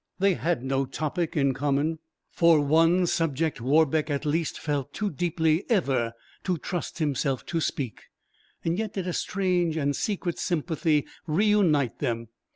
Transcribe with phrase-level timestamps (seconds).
[0.17, 1.99] They had no topic in common,
[2.31, 8.05] for one subject Warbeck at least felt too deeply ever to trust himself to speak;
[8.63, 12.29] yet did a strange and secret sympathy re unite them.